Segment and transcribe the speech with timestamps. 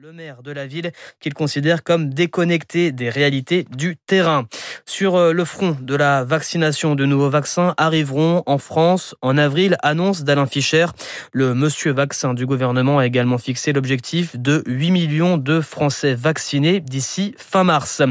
[0.00, 0.90] le maire de la ville,
[1.20, 4.46] qu'il considère comme déconnecté des réalités du terrain.
[4.86, 9.76] Sur euh, le front de la vaccination, de nouveaux vaccins arriveront en France en avril,
[9.82, 10.86] annonce d'Alain Fischer.
[11.32, 16.80] Le monsieur vaccin du gouvernement a également fixé l'objectif de 8 millions de Français vaccinés
[16.80, 18.02] d'ici fin mars.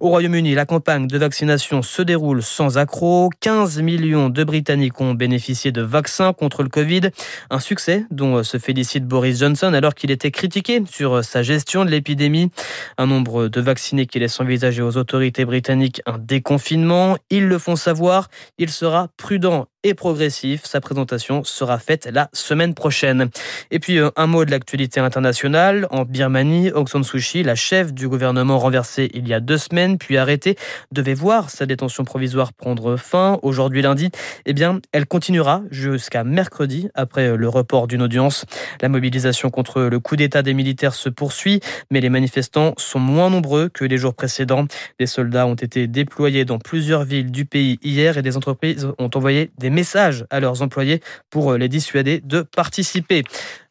[0.00, 3.30] Au Royaume-Uni, la campagne de vaccination se déroule sans accroc.
[3.40, 7.10] 15 millions de Britanniques ont bénéficié de vaccins contre le Covid.
[7.50, 11.90] Un succès dont se félicite Boris Johnson alors qu'il était critiqué sur sa gestion de
[11.90, 12.50] l'épidémie.
[12.98, 17.16] Un nombre de vaccinés qui laisse envisager aux autorités britanniques un déconfinement.
[17.30, 18.28] Ils le font savoir.
[18.58, 20.64] Il sera prudent et progressif.
[20.64, 23.30] Sa présentation sera faite la semaine prochaine.
[23.70, 25.86] Et puis euh, un mot de l'actualité internationale.
[25.90, 29.58] En Birmanie, Aung San Suu Kyi, la chef du gouvernement renversé il y a deux
[29.58, 30.56] semaines, puis arrêtée,
[30.92, 33.38] devait voir sa détention provisoire prendre fin.
[33.42, 34.10] Aujourd'hui lundi,
[34.46, 38.44] eh bien, elle continuera jusqu'à mercredi après euh, le report d'une audience.
[38.82, 43.30] La mobilisation contre le coup d'État des militaires se poursuit, mais les manifestants sont moins
[43.30, 44.66] nombreux que les jours précédents.
[44.98, 49.10] Des soldats ont été déployés dans plusieurs villes du pays hier et des entreprises ont
[49.14, 53.22] envoyé des messages à leurs employés pour euh, les dissuader de participer.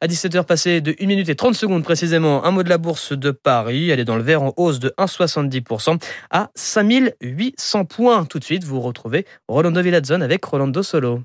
[0.01, 3.13] À 17h passé de 1 minute et 30 secondes précisément, un mot de la bourse
[3.13, 3.89] de Paris.
[3.89, 8.25] Elle est dans le vert en hausse de 1,70% à 5800 points.
[8.25, 11.21] Tout de suite, vous retrouvez Rolando Villazone avec Rolando Solo.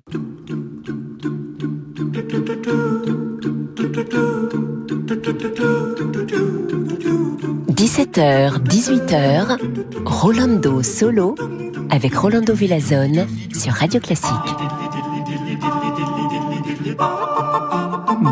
[7.74, 9.58] 17h, 18h,
[10.04, 11.34] Rolando Solo
[11.90, 14.30] avec Rolando Villazone sur Radio Classique.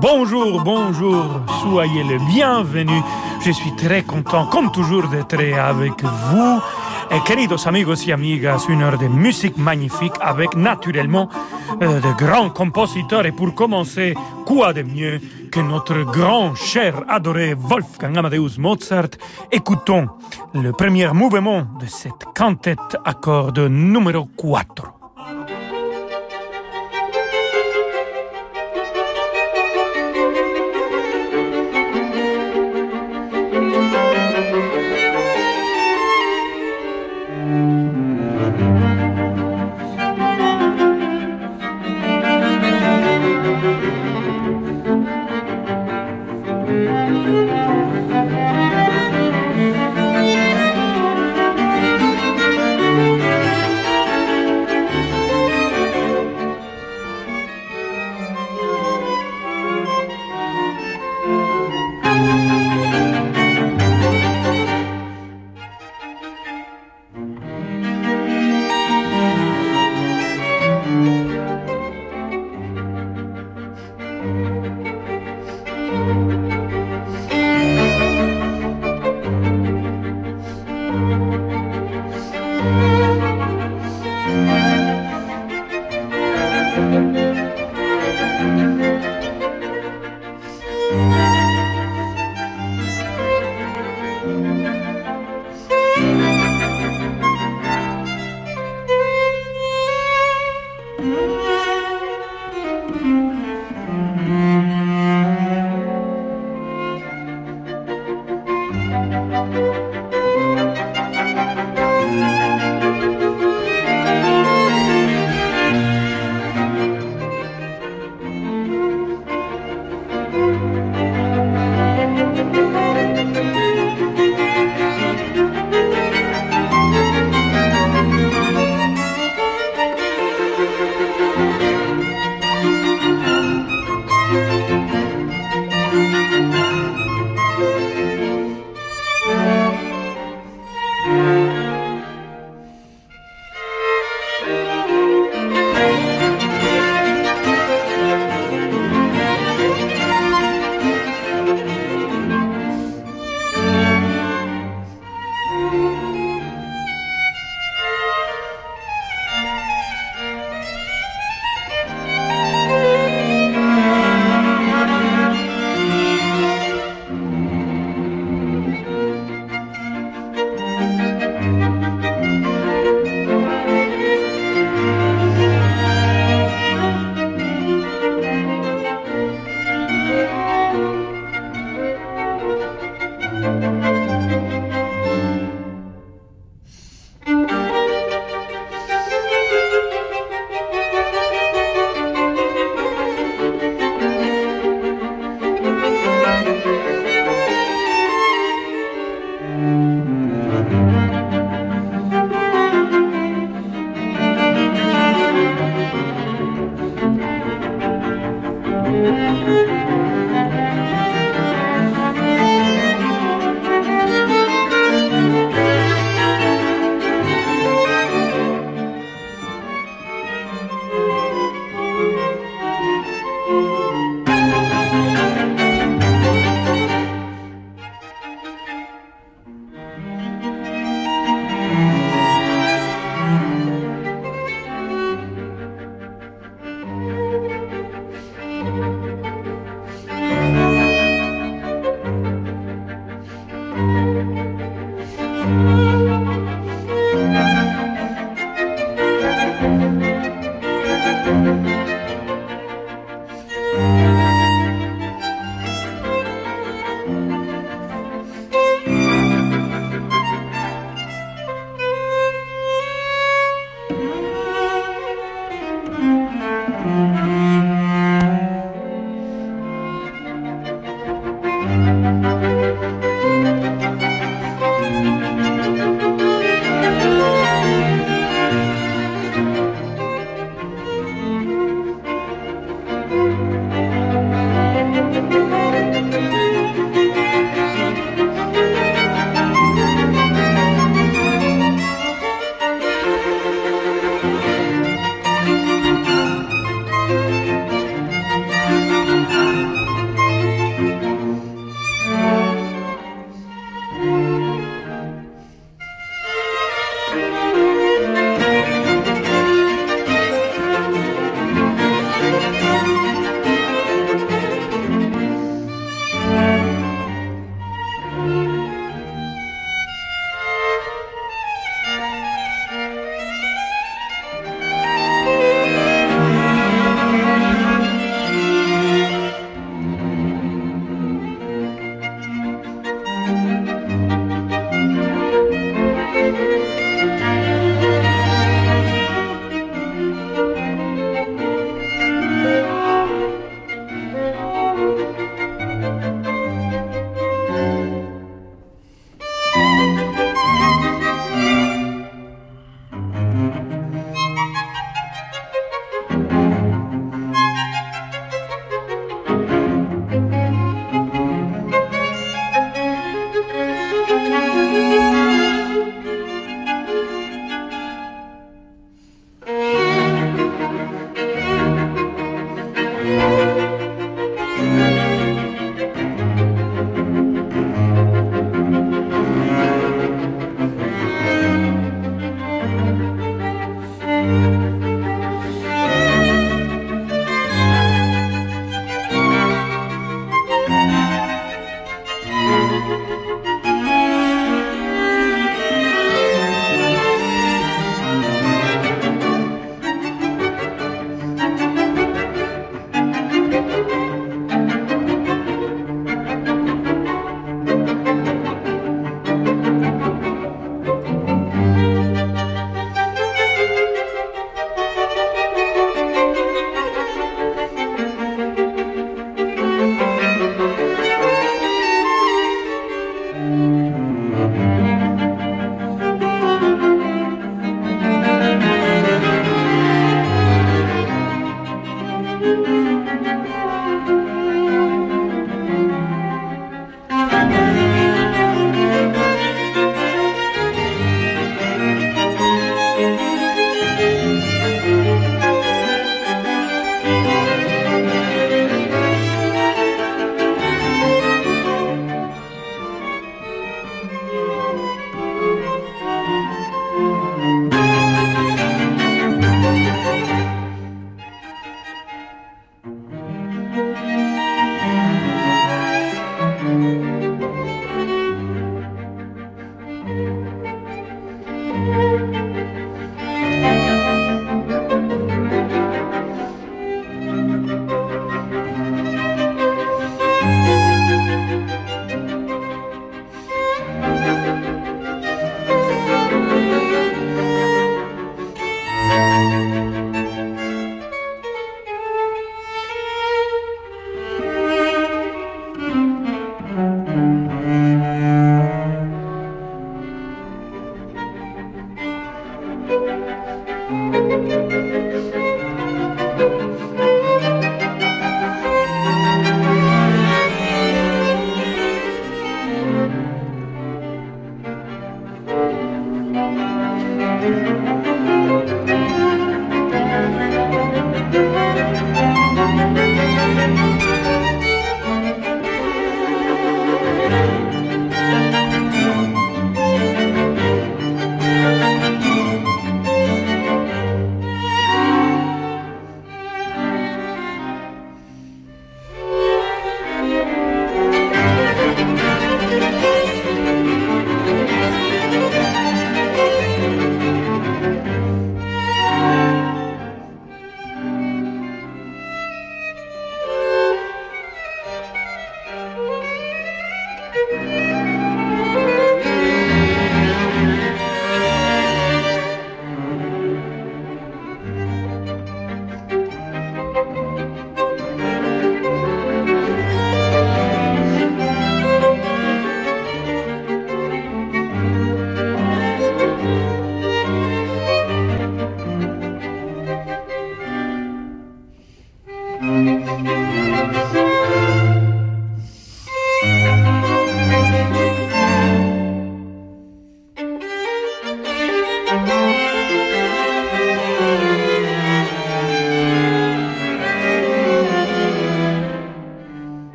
[0.00, 3.02] Bonjour, bonjour, soyez les bienvenus.
[3.44, 6.60] Je suis très content, comme toujours, d'être avec vous.
[7.10, 11.28] Et queridos amigos y amigas, une heure de musique magnifique avec naturellement
[11.80, 13.24] euh, de grands compositeurs.
[13.26, 19.10] Et pour commencer, quoi de mieux que notre grand, cher, adoré Wolfgang Amadeus Mozart?
[19.52, 20.08] Écoutons
[20.54, 24.95] le premier mouvement de cette quintette à cordes numéro 4.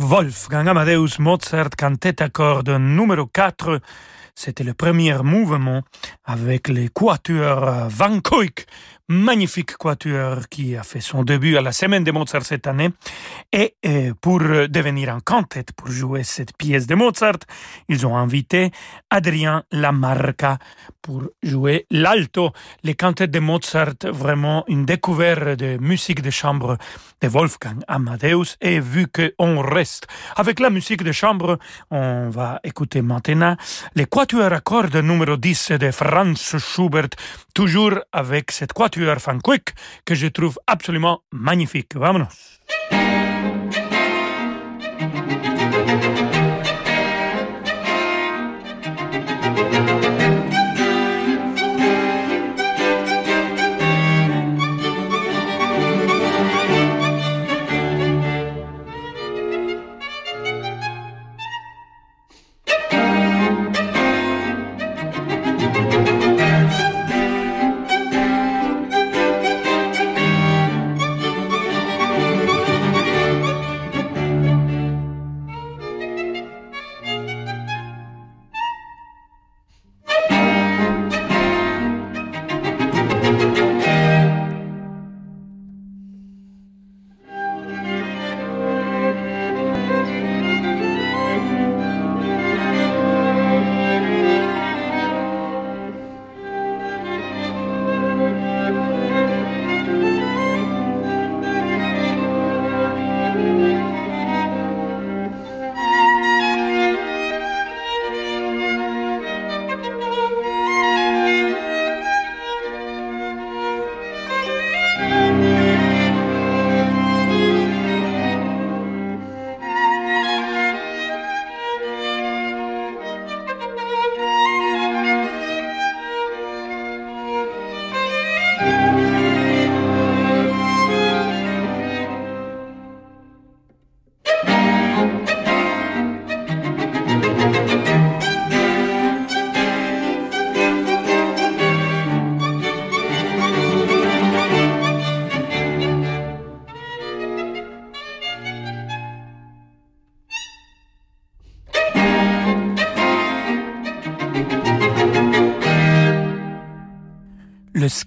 [0.00, 3.80] Wolfgang Amadeus Mozart, cantate à cordes numéro 4.
[4.32, 5.82] C'était le premier mouvement
[6.24, 8.66] avec les quatuors Van Koik
[9.10, 12.90] magnifique quatuor qui a fait son début à la semaine de Mozart cette année.
[13.52, 13.74] Et
[14.20, 17.38] pour devenir en cantate, pour jouer cette pièce de Mozart,
[17.88, 18.70] ils ont invité
[19.08, 20.58] Adrien Lamarca
[21.00, 22.52] pour jouer l'alto.
[22.82, 26.76] Les cantates de Mozart, vraiment une découverte de musique de chambre
[27.22, 28.56] de Wolfgang Amadeus.
[28.60, 29.87] Et vu qu'on reste
[30.36, 31.58] avec la musique de chambre,
[31.90, 33.56] on va écouter maintenant
[33.94, 37.08] les quatuors à cordes numéro 10 de Franz Schubert,
[37.54, 41.94] toujours avec cette quatuor Van Quick que je trouve absolument magnifique.
[41.94, 42.60] Vámonos.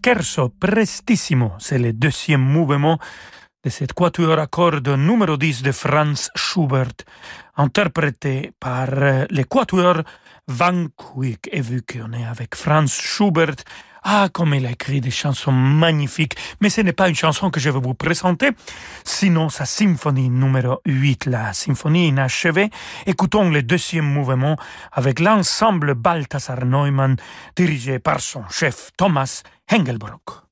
[0.03, 2.97] Scherzo Prestissimo, c'est le deuxième mouvement
[3.63, 7.05] de cette quatuor à cordes numéro 10 de Franz Schubert,
[7.55, 10.01] interprété par euh, les quatuors
[10.47, 11.49] Van Quick.
[11.51, 13.57] Et vu qu'on est avec Franz Schubert,
[14.03, 17.59] ah, comme il a écrit des chansons magnifiques, mais ce n'est pas une chanson que
[17.59, 18.49] je vais vous présenter,
[19.03, 22.69] sinon sa symphonie numéro 8, la symphonie inachevée.
[23.05, 24.57] Écoutons le deuxième mouvement
[24.91, 27.15] avec l'ensemble Balthasar Neumann
[27.55, 30.50] dirigé par son chef Thomas Hengelbrock.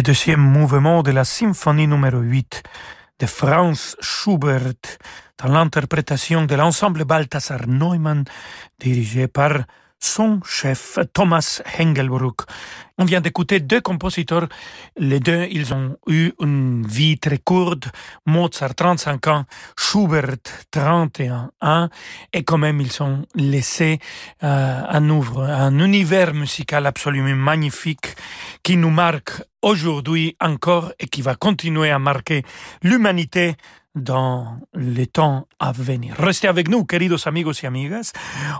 [0.00, 2.62] Le deuxième mouvement de la symphonie numéro 8
[3.18, 4.72] de Franz Schubert
[5.36, 8.24] dans l'interprétation de l'ensemble Balthasar Neumann
[8.78, 9.64] dirigé par
[9.98, 12.46] son chef Thomas Hengelbruck.
[12.96, 14.48] On vient d'écouter deux compositeurs.
[14.96, 17.88] Les deux, ils ont eu une vie très courte.
[18.24, 19.44] Mozart, 35 ans,
[19.78, 20.36] Schubert,
[20.70, 21.88] 31 ans.
[22.32, 23.98] Et quand même, ils ont laissé
[24.42, 28.16] euh, un univers musical absolument magnifique
[28.62, 32.42] qui nous marque aujourd'hui encore et qui va continuer à marquer
[32.82, 33.56] l'humanité
[33.94, 36.14] dans les temps à venir.
[36.16, 38.12] Restez avec nous, queridos amigos y amigas.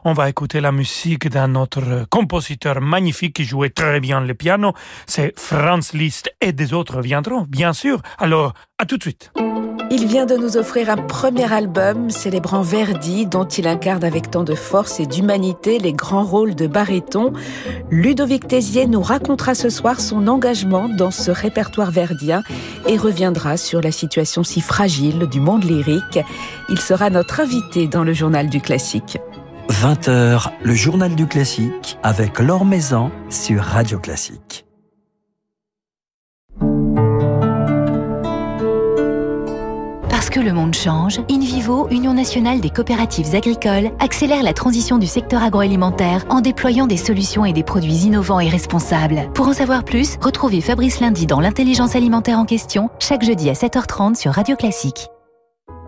[0.04, 4.72] On va écouter la musique d'un autre compositeur magnifique qui jouait très bien le piano.
[5.06, 8.02] C'est Franz Liszt et des autres viendront, bien sûr.
[8.18, 9.32] Alors, à tout de suite.
[9.92, 14.44] Il vient de nous offrir un premier album célébrant Verdi, dont il incarne avec tant
[14.44, 17.32] de force et d'humanité les grands rôles de baryton.
[17.90, 22.44] Ludovic Tézier nous racontera ce soir son engagement dans ce répertoire verdien
[22.86, 26.20] et reviendra sur la situation si fragile du monde lyrique.
[26.68, 29.18] Il sera notre invité dans le journal du classique.
[29.70, 34.69] 20h, le journal du classique avec Laure Maison sur Radio Classique.
[40.30, 45.08] Parce que le monde change, InVivo, Union nationale des coopératives agricoles, accélère la transition du
[45.08, 49.28] secteur agroalimentaire en déployant des solutions et des produits innovants et responsables.
[49.34, 53.54] Pour en savoir plus, retrouvez Fabrice Lundi dans l'intelligence alimentaire en question, chaque jeudi à
[53.54, 55.08] 7h30 sur Radio Classique.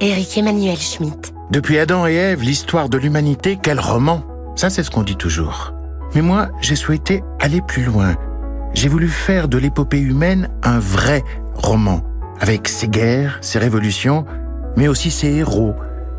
[0.01, 1.33] Éric Emmanuel Schmitt.
[1.53, 4.25] Depuis Adam et Ève, l'histoire de l'humanité, quel roman
[4.57, 5.73] Ça, c'est ce qu'on dit toujours.
[6.17, 8.17] Mais moi, j'ai souhaité aller plus loin.
[8.75, 11.23] J'ai voulu faire de l'épopée humaine un vrai
[11.55, 12.01] roman
[12.43, 14.27] avec ses guerres, ses révolutions,
[14.77, 15.75] mais aussi ses héros,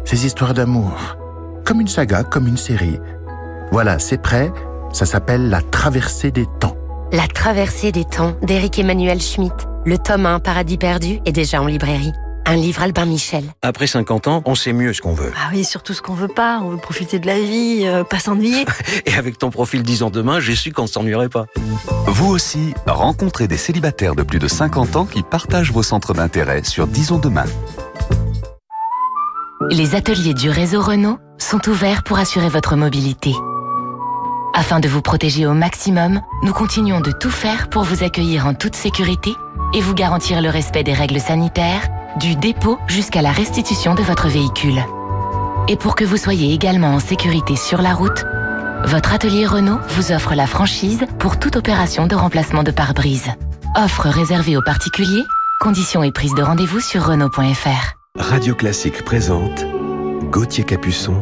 [0.05, 1.17] ses histoires d'amour.
[1.65, 2.99] Comme une saga, comme une série.
[3.71, 4.49] Voilà, c'est prêt,
[4.93, 6.77] ça s'appelle La traversée des temps.
[7.11, 9.53] La traversée des temps d'Éric Emmanuel Schmitt.
[9.85, 12.13] Le tome 1 Paradis perdu est déjà en librairie.
[12.45, 13.45] Un livre Albin Michel.
[13.61, 15.31] Après 50 ans, on sait mieux ce qu'on veut.
[15.35, 16.59] Ah oui, surtout ce qu'on veut pas.
[16.61, 18.65] On veut profiter de la vie, euh, pas s'ennuyer.
[19.05, 21.45] Et avec ton profil 10 ans demain, j'ai su qu'on s'ennuierait pas.
[22.07, 26.63] Vous aussi, rencontrez des célibataires de plus de 50 ans qui partagent vos centres d'intérêt
[26.63, 27.45] sur Disons demain.
[29.71, 33.33] Les ateliers du réseau Renault sont ouverts pour assurer votre mobilité.
[34.53, 38.53] Afin de vous protéger au maximum, nous continuons de tout faire pour vous accueillir en
[38.53, 39.33] toute sécurité
[39.73, 44.27] et vous garantir le respect des règles sanitaires du dépôt jusqu'à la restitution de votre
[44.27, 44.83] véhicule.
[45.67, 48.25] Et pour que vous soyez également en sécurité sur la route,
[48.85, 53.29] votre atelier Renault vous offre la franchise pour toute opération de remplacement de pare-brise.
[53.75, 55.23] Offre réservée aux particuliers,
[55.59, 57.93] conditions et prise de rendez-vous sur Renault.fr.
[58.19, 59.65] Radio Classique présente
[60.29, 61.15] Gauthier Capuçon,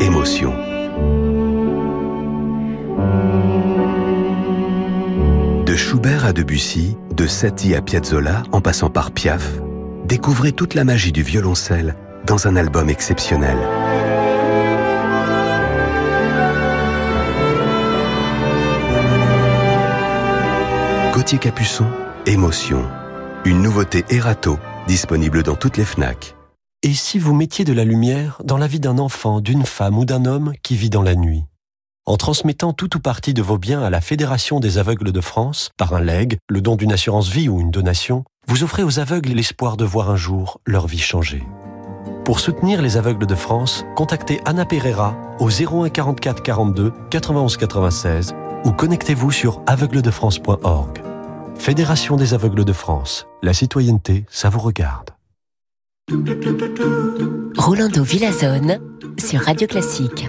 [0.00, 0.52] Émotion.
[5.64, 9.60] De Schubert à Debussy, de Satie à Piazzolla, en passant par Piaf,
[10.06, 13.58] découvrez toute la magie du violoncelle dans un album exceptionnel.
[21.12, 21.86] Gauthier Capuçon,
[22.24, 22.84] Émotion.
[23.44, 26.36] Une nouveauté Erato, disponible dans toutes les FNAC.
[26.82, 30.04] Et si vous mettiez de la lumière dans la vie d'un enfant, d'une femme ou
[30.04, 31.44] d'un homme qui vit dans la nuit?
[32.08, 35.70] En transmettant tout ou partie de vos biens à la Fédération des aveugles de France,
[35.76, 39.30] par un legs, le don d'une assurance vie ou une donation, vous offrez aux aveugles
[39.30, 41.42] l'espoir de voir un jour leur vie changer.
[42.24, 48.34] Pour soutenir les aveugles de France, contactez Anna Pereira au 01 44 42 91 96
[48.64, 51.02] ou connectez-vous sur aveugledefrance.org.
[51.56, 55.10] Fédération des aveugles de France, la citoyenneté, ça vous regarde.
[57.56, 58.78] Rolando Villazone
[59.18, 60.28] sur Radio Classique.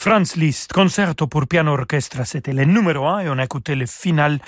[0.00, 3.84] Franz Liszt, concerto pour piano orchestre, c'était le numéro un et on a écouté le
[3.84, 4.38] final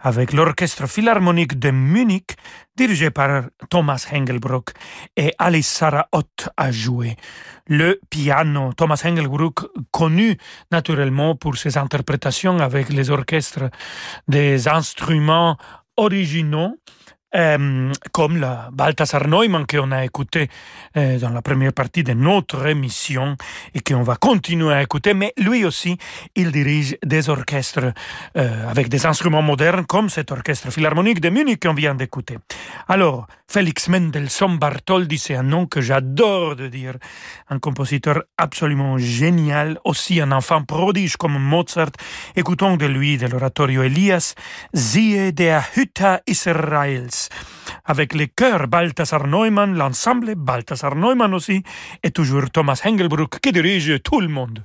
[0.00, 2.36] avec l'orchestre philharmonique de Munich,
[2.76, 4.74] dirigé par Thomas Hengelbrock
[5.16, 7.16] et Alice Sarah Ott a joué
[7.68, 8.74] le piano.
[8.74, 10.36] Thomas Hengelbrock, connu
[10.70, 13.70] naturellement pour ses interprétations avec les orchestres
[14.28, 15.56] des instruments
[15.96, 16.76] originaux
[17.34, 20.48] euh, comme la Balthasar Neumann qu'on a écouté
[20.96, 23.36] euh, dans la première partie de notre émission
[23.74, 25.98] et qu'on va continuer à écouter, mais lui aussi,
[26.34, 27.92] il dirige des orchestres
[28.36, 32.38] euh, avec des instruments modernes comme cet orchestre philharmonique de Munich qu'on vient d'écouter.
[32.88, 36.98] Alors, Félix Mendelssohn Bartholdy, c'est un nom que j'adore de dire,
[37.48, 41.92] un compositeur absolument génial, aussi un enfant prodige comme Mozart.
[42.36, 44.34] Écoutons de lui, de l'oratorio Elias,
[44.74, 47.30] Siehe der Hütte Israels
[47.86, 51.62] avec les chœurs Balthasar Neumann, l'ensemble Balthasar Neumann aussi,
[52.02, 54.62] et toujours Thomas Hengelbrook qui dirige tout le monde.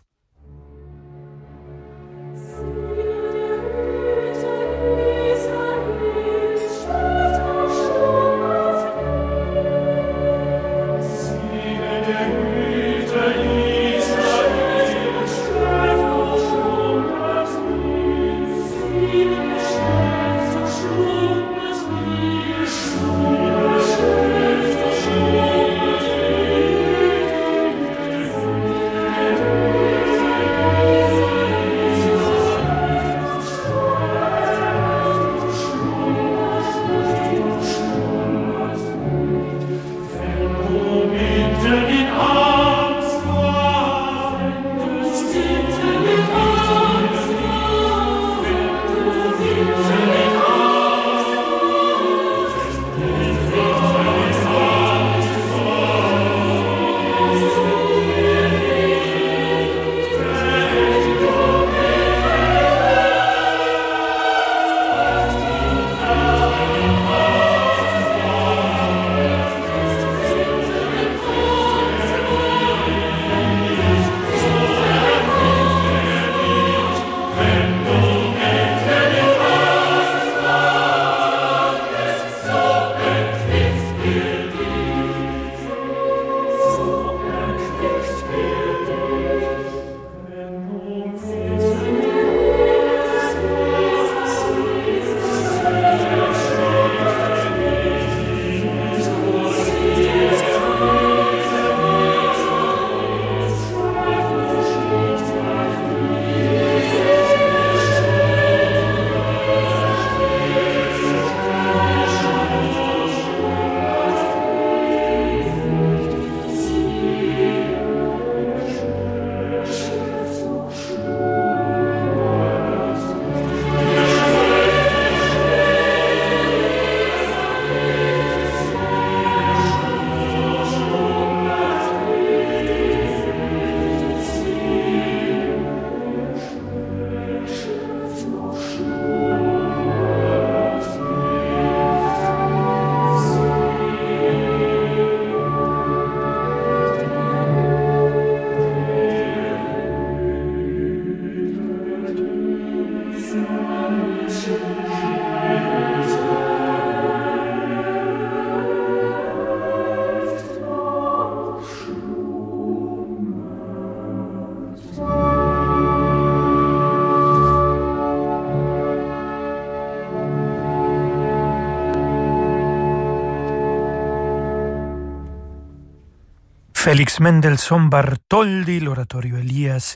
[176.83, 179.95] Felix Mendelssohn Bartholdi, l'oratorio Elias,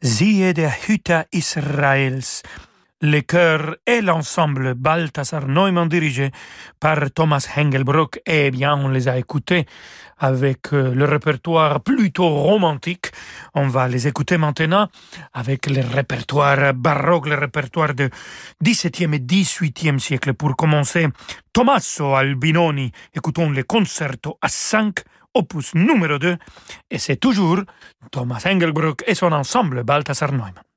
[0.00, 2.44] Siehe der Hüter Israels,
[3.00, 6.30] le chœur et l'ensemble Balthasar Neumann dirigé
[6.78, 8.20] par Thomas Hengelbrock.
[8.24, 9.66] Eh bien, on les a écoutés
[10.18, 13.10] avec euh, le répertoire plutôt romantique.
[13.54, 14.86] On va les écouter maintenant
[15.32, 18.10] avec le répertoire baroque, le répertoire de
[18.64, 20.34] 17e et 18e siècle.
[20.34, 21.08] Pour commencer,
[21.52, 22.92] Tommaso Albinoni.
[23.12, 25.00] Écoutons le concerto à 5
[25.38, 26.36] opus numéro 2,
[26.90, 27.60] et c'est toujours
[28.10, 30.67] Thomas Engelbrock et son ensemble Balthasar Neumann.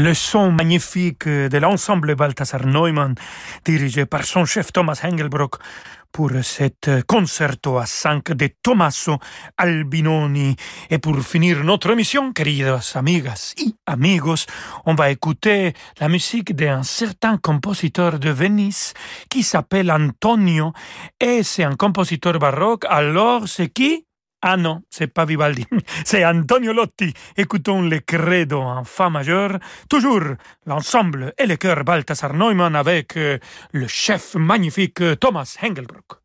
[0.00, 3.14] Le son magnifique de l'ensemble Balthasar Neumann,
[3.64, 5.56] dirigé par son chef Thomas Hengelbrock,
[6.10, 9.18] pour cet concerto à 5 de Tommaso
[9.56, 10.56] Albinoni.
[10.88, 14.46] Et pour finir notre émission, queridos amigas y amigos,
[14.86, 18.94] on va écouter la musique d'un certain compositeur de Venise
[19.28, 20.72] qui s'appelle Antonio
[21.20, 22.84] et c'est un compositeur baroque.
[22.88, 24.06] Alors, c'est qui?
[24.42, 25.66] Ah non, c'est pas Vivaldi,
[26.04, 27.12] c'est Antonio Lotti.
[27.36, 30.22] Écoutons le credo en fa majeur, toujours
[30.66, 33.38] l'ensemble et le chœur Balthasar Neumann avec euh,
[33.72, 36.20] le chef magnifique Thomas Hengelbrock.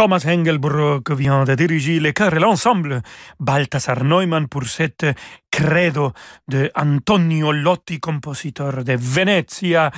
[0.00, 3.02] Thomas Engelbrock vient de diriger le chœur et l'ensemble.
[3.38, 5.04] Balthasar Neumann pour cette
[5.60, 6.14] Credo
[6.48, 9.90] de Antonio Lotti, compositeur de Venezia.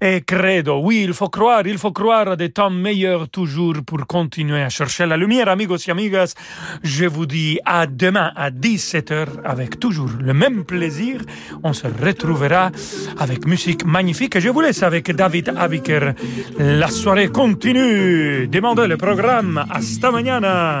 [0.00, 4.62] Et Credo, oui, il faut croire, il faut croire des temps meilleurs toujours pour continuer
[4.62, 6.34] à chercher la lumière, amigos et amigas.
[6.82, 11.20] Je vous dis à demain à 17h avec toujours le même plaisir.
[11.62, 12.72] On se retrouvera
[13.16, 14.40] avec musique magnifique.
[14.40, 16.14] Je vous laisse avec David Abiker.
[16.58, 18.48] La soirée continue.
[18.48, 19.64] Demandez le programme.
[19.70, 20.80] Hasta mañana.